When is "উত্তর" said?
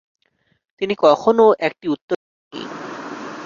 1.87-2.15